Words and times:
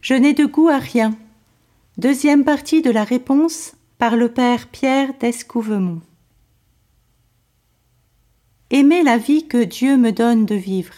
Je 0.00 0.14
n'ai 0.14 0.32
de 0.32 0.46
goût 0.46 0.68
à 0.68 0.78
rien. 0.78 1.14
Deuxième 1.98 2.44
partie 2.44 2.80
de 2.80 2.90
la 2.90 3.04
réponse 3.04 3.74
par 3.98 4.16
le 4.16 4.32
Père 4.32 4.68
Pierre 4.68 5.12
d'Escouvemont. 5.20 6.00
Aimer 8.70 9.02
la 9.02 9.18
vie 9.18 9.46
que 9.46 9.62
Dieu 9.62 9.98
me 9.98 10.10
donne 10.10 10.46
de 10.46 10.54
vivre. 10.54 10.94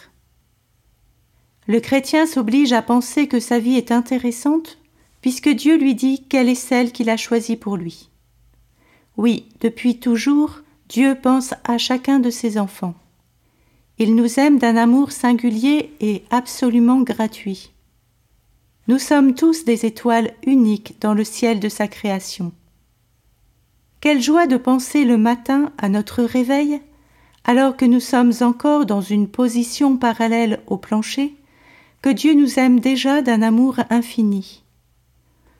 Le 1.67 1.81
chrétien 1.81 2.25
s'oblige 2.25 2.71
à 2.71 2.81
penser 2.81 3.27
que 3.27 3.41
sa 3.41 3.59
vie 3.59 3.75
est 3.75 3.91
intéressante 3.91 4.77
puisque 5.19 5.49
Dieu 5.49 5.77
lui 5.77 5.95
dit 5.95 6.23
quelle 6.29 6.47
est 6.47 6.55
celle 6.55 6.93
qu'il 6.93 7.09
a 7.09 7.17
choisie 7.17 7.57
pour 7.57 7.75
lui. 7.75 8.09
Oui, 9.17 9.49
depuis 9.59 9.99
toujours, 9.99 10.61
Dieu 10.87 11.17
pense 11.21 11.53
à 11.65 11.77
chacun 11.77 12.19
de 12.19 12.29
ses 12.29 12.57
enfants. 12.57 12.95
Il 13.99 14.15
nous 14.15 14.39
aime 14.39 14.59
d'un 14.59 14.77
amour 14.77 15.11
singulier 15.11 15.91
et 15.99 16.23
absolument 16.29 17.01
gratuit. 17.01 17.72
Nous 18.89 18.99
sommes 18.99 19.33
tous 19.33 19.63
des 19.63 19.85
étoiles 19.85 20.33
uniques 20.45 20.97
dans 20.99 21.13
le 21.13 21.23
ciel 21.23 21.61
de 21.61 21.69
sa 21.69 21.87
création. 21.87 22.51
Quelle 24.01 24.21
joie 24.21 24.45
de 24.45 24.57
penser 24.57 25.05
le 25.05 25.17
matin 25.17 25.71
à 25.77 25.87
notre 25.87 26.23
réveil, 26.23 26.81
alors 27.45 27.77
que 27.77 27.85
nous 27.85 28.01
sommes 28.01 28.33
encore 28.41 28.85
dans 28.85 28.99
une 28.99 29.29
position 29.29 29.95
parallèle 29.95 30.61
au 30.67 30.77
plancher, 30.77 31.33
que 32.01 32.09
Dieu 32.09 32.33
nous 32.33 32.59
aime 32.59 32.81
déjà 32.81 33.21
d'un 33.21 33.41
amour 33.41 33.77
infini. 33.89 34.63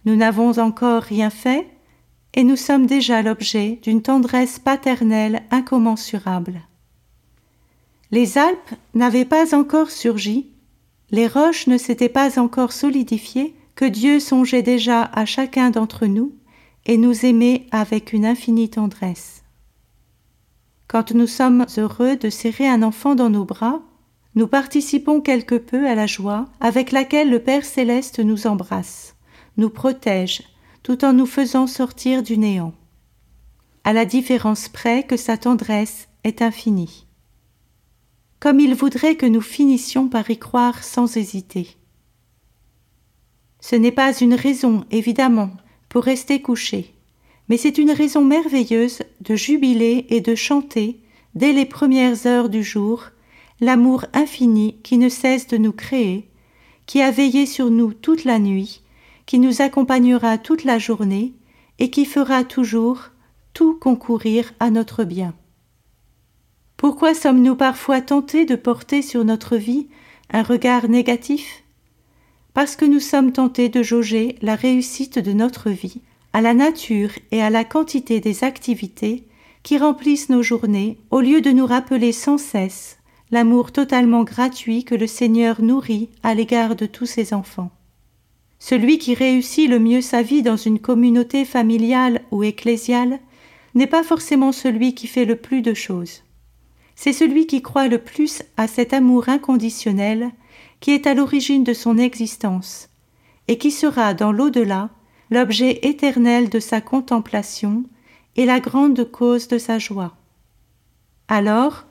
Nous 0.04 0.18
n'avons 0.18 0.60
encore 0.60 1.04
rien 1.04 1.30
fait, 1.30 1.66
et 2.34 2.44
nous 2.44 2.58
sommes 2.58 2.88
déjà 2.88 3.22
l'objet 3.22 3.80
d'une 3.84 4.02
tendresse 4.02 4.60
paternelle 4.60 5.44
incommensurable. 5.50 6.64
Les 8.12 8.38
Alpes 8.38 8.76
n'avaient 8.94 9.24
pas 9.24 9.56
encore 9.56 9.92
surgi, 9.92 10.53
les 11.14 11.28
roches 11.28 11.68
ne 11.68 11.78
s'étaient 11.78 12.10
pas 12.10 12.40
encore 12.40 12.72
solidifiées, 12.72 13.56
que 13.76 13.86
Dieu 13.86 14.20
songeait 14.20 14.64
déjà 14.64 15.04
à 15.14 15.26
chacun 15.26 15.70
d'entre 15.70 16.08
nous 16.08 16.34
et 16.88 16.98
nous 16.98 17.24
aimait 17.24 17.68
avec 17.72 18.14
une 18.14 18.26
infinie 18.26 18.72
tendresse. 18.72 19.44
Quand 20.88 21.12
nous 21.12 21.28
sommes 21.28 21.68
heureux 21.78 22.16
de 22.16 22.32
serrer 22.32 22.68
un 22.68 22.82
enfant 22.82 23.14
dans 23.14 23.30
nos 23.30 23.46
bras, 23.46 23.80
nous 24.34 24.48
participons 24.48 25.22
quelque 25.22 25.54
peu 25.54 25.88
à 25.88 25.94
la 25.94 26.08
joie 26.08 26.48
avec 26.60 26.92
laquelle 26.92 27.30
le 27.30 27.40
Père 27.40 27.64
céleste 27.64 28.20
nous 28.20 28.48
embrasse, 28.48 29.16
nous 29.58 29.70
protège, 29.70 30.42
tout 30.82 31.06
en 31.06 31.14
nous 31.14 31.28
faisant 31.28 31.68
sortir 31.68 32.24
du 32.24 32.40
néant, 32.40 32.74
à 33.84 33.94
la 33.94 34.06
différence 34.06 34.68
près 34.68 35.04
que 35.04 35.18
sa 35.18 35.38
tendresse 35.38 36.08
est 36.24 36.42
infinie. 36.42 37.06
Comme 38.44 38.60
il 38.60 38.76
voudrait 38.76 39.16
que 39.16 39.26
nous 39.26 39.40
finissions 39.40 40.10
par 40.10 40.30
y 40.30 40.38
croire 40.38 40.84
sans 40.84 41.16
hésiter. 41.16 41.78
Ce 43.62 43.78
n'est 43.78 43.94
pas 43.94 44.14
une 44.14 44.34
raison, 44.34 44.84
évidemment, 44.92 45.52
pour 45.88 46.04
rester 46.04 46.42
couché, 46.42 46.94
mais 47.48 47.56
c'est 47.56 47.78
une 47.78 47.92
raison 47.92 48.26
merveilleuse 48.26 49.04
de 49.22 49.38
jubiler 49.38 50.08
et 50.10 50.20
de 50.20 50.36
chanter, 50.36 51.00
dès 51.36 51.54
les 51.54 51.64
premières 51.64 52.28
heures 52.28 52.50
du 52.50 52.64
jour, 52.64 53.06
l'amour 53.62 54.08
infini 54.12 54.76
qui 54.84 54.98
ne 54.98 55.08
cesse 55.08 55.48
de 55.48 55.56
nous 55.56 55.72
créer, 55.72 56.28
qui 56.86 57.02
a 57.02 57.12
veillé 57.12 57.46
sur 57.46 57.70
nous 57.70 57.94
toute 57.94 58.26
la 58.26 58.40
nuit, 58.40 58.82
qui 59.26 59.40
nous 59.40 59.62
accompagnera 59.62 60.38
toute 60.38 60.66
la 60.66 60.80
journée 60.80 61.32
et 61.80 61.90
qui 61.90 62.04
fera 62.04 62.44
toujours 62.44 63.04
tout 63.54 63.80
concourir 63.80 64.52
à 64.60 64.70
notre 64.70 65.06
bien. 65.06 65.34
Pourquoi 66.84 67.14
sommes-nous 67.14 67.56
parfois 67.56 68.02
tentés 68.02 68.44
de 68.44 68.58
porter 68.58 69.02
sur 69.02 69.24
notre 69.24 69.56
vie 69.56 69.88
un 70.34 70.44
regard 70.44 70.90
négatif? 70.90 71.64
Parce 72.54 72.76
que 72.76 72.84
nous 72.84 73.00
sommes 73.00 73.32
tentés 73.32 73.70
de 73.70 73.82
jauger 73.82 74.36
la 74.42 74.56
réussite 74.56 75.18
de 75.18 75.32
notre 75.32 75.70
vie 75.70 76.02
à 76.34 76.42
la 76.42 76.54
nature 76.54 77.12
et 77.32 77.42
à 77.42 77.50
la 77.50 77.64
quantité 77.64 78.20
des 78.20 78.44
activités 78.44 79.24
qui 79.64 79.78
remplissent 79.78 80.28
nos 80.28 80.44
journées 80.44 80.98
au 81.10 81.22
lieu 81.22 81.40
de 81.40 81.52
nous 81.52 81.66
rappeler 81.66 82.12
sans 82.12 82.38
cesse 82.38 82.98
l'amour 83.32 83.72
totalement 83.72 84.26
gratuit 84.26 84.84
que 84.84 84.94
le 84.94 85.08
Seigneur 85.08 85.62
nourrit 85.62 86.10
à 86.22 86.34
l'égard 86.34 86.76
de 86.76 86.86
tous 86.86 87.06
ses 87.06 87.34
enfants. 87.34 87.72
Celui 88.60 88.98
qui 88.98 89.14
réussit 89.14 89.70
le 89.70 89.80
mieux 89.80 90.02
sa 90.02 90.22
vie 90.22 90.42
dans 90.42 90.58
une 90.58 90.80
communauté 90.80 91.46
familiale 91.46 92.24
ou 92.32 92.44
ecclésiale 92.44 93.22
n'est 93.74 93.88
pas 93.88 94.04
forcément 94.04 94.52
celui 94.52 94.94
qui 94.96 95.08
fait 95.08 95.24
le 95.24 95.38
plus 95.38 95.62
de 95.62 95.74
choses. 95.74 96.24
C'est 96.96 97.14
celui 97.14 97.48
qui 97.48 97.62
croit 97.62 97.88
le 97.88 97.98
plus 97.98 98.44
à 98.58 98.68
cet 98.68 98.94
amour 98.94 99.30
inconditionnel 99.30 100.32
qui 100.80 100.92
est 100.92 101.08
à 101.08 101.14
l'origine 101.14 101.64
de 101.64 101.74
son 101.74 101.98
existence 101.98 102.90
et 103.48 103.58
qui 103.58 103.72
sera 103.72 104.14
dans 104.14 104.32
l'au-delà 104.32 104.90
l'objet 105.30 105.80
éternel 105.84 106.50
de 106.50 106.60
sa 106.60 106.82
contemplation 106.82 107.84
et 108.36 108.46
la 108.46 108.60
grande 108.60 109.10
cause 109.10 109.48
de 109.48 109.58
sa 109.58 109.80
joie. 109.80 110.16
Alors, 111.28 111.86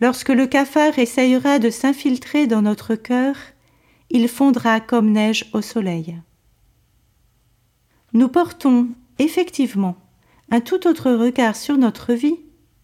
lorsque 0.00 0.30
le 0.30 0.46
cafard 0.46 0.98
essayera 0.98 1.58
de 1.58 1.70
s'infiltrer 1.70 2.46
dans 2.46 2.62
notre 2.62 2.94
cœur, 2.94 3.36
il 4.10 4.28
fondra 4.28 4.80
comme 4.80 5.12
neige 5.12 5.46
au 5.52 5.62
soleil. 5.62 6.16
Nous 8.12 8.28
portons, 8.28 8.88
effectivement, 9.18 9.96
un 10.50 10.60
tout 10.60 10.86
autre 10.86 11.10
regard 11.12 11.56
sur 11.56 11.76
notre 11.76 12.12
vie 12.12 12.38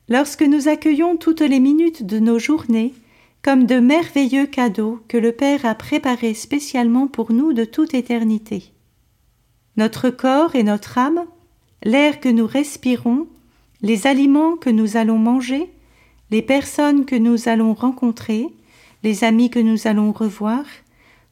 lorsque 0.09 0.43
nous 0.43 0.69
accueillons 0.69 1.17
toutes 1.17 1.41
les 1.41 1.61
minutes 1.61 2.05
de 2.05 2.19
nos 2.19 2.39
journées 2.39 2.95
comme 3.43 3.67
de 3.67 3.81
merveilleux 3.81 4.47
cadeaux 4.47 5.01
que 5.09 5.17
le 5.17 5.33
Père 5.33 5.67
a 5.67 5.75
préparés 5.75 6.35
spécialement 6.35 7.09
pour 7.09 7.33
nous 7.33 7.53
de 7.53 7.65
toute 7.65 7.93
éternité. 7.93 8.73
Notre 9.77 10.11
corps 10.11 10.55
et 10.55 10.63
notre 10.63 10.97
âme, 10.99 11.25
l'air 11.83 12.21
que 12.21 12.29
nous 12.29 12.47
respirons, 12.47 13.27
les 13.81 14.07
aliments 14.07 14.57
que 14.57 14.71
nous 14.71 14.97
allons 14.97 15.19
manger, 15.19 15.71
les 16.31 16.43
personnes 16.43 17.05
que 17.05 17.17
nous 17.17 17.49
allons 17.49 17.75
rencontrer, 17.75 18.47
les 19.03 19.25
amis 19.25 19.51
que 19.51 19.59
nous 19.59 19.89
allons 19.89 20.13
revoir, 20.13 20.65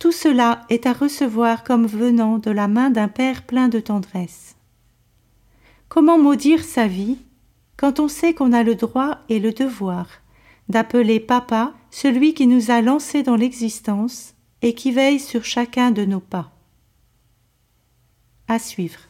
tout 0.01 0.13
cela 0.13 0.63
est 0.69 0.87
à 0.87 0.93
recevoir 0.93 1.63
comme 1.63 1.87
venant 1.87 2.39
de 2.39 2.51
la 2.51 2.67
main 2.67 2.91
d'un 2.91 3.09
Père 3.09 3.43
plein 3.43 3.69
de 3.69 3.79
tendresse. 3.79 4.57
Comment 5.89 6.19
maudire 6.19 6.65
sa 6.65 6.87
vie 6.87 7.19
quand 7.81 7.99
on 7.99 8.09
sait 8.09 8.35
qu'on 8.35 8.53
a 8.53 8.63
le 8.63 8.75
droit 8.75 9.21
et 9.31 9.39
le 9.39 9.53
devoir 9.53 10.07
d'appeler 10.69 11.19
Papa 11.19 11.73
celui 11.91 12.35
qui 12.35 12.47
nous 12.47 12.71
a 12.71 12.83
lancés 12.83 13.23
dans 13.23 13.37
l'existence 13.37 14.35
et 14.61 14.75
qui 14.75 14.93
veille 14.93 15.19
sur 15.19 15.47
chacun 15.47 15.91
de 15.91 16.05
nos 16.05 16.21
pas. 16.21 16.53
À 18.49 18.59
suivre. 18.59 19.01